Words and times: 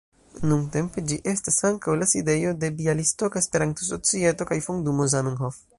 Nuntempe 0.51 1.03
ĝi 1.11 1.17
estas 1.33 1.59
ankaŭ 1.69 1.95
la 1.99 2.07
sidejo 2.13 2.55
de 2.63 2.73
Bjalistoka 2.81 3.43
Esperanto-Societo 3.47 4.53
kaj 4.53 4.63
Fondumo 4.69 5.11
Zamenhof. 5.17 5.67